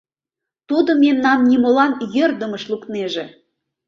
Тудо 0.69 0.91
мемнам 1.03 1.39
нимолан 1.49 1.91
йӧрдымыш 2.15 2.63
лукнеже! 2.71 3.25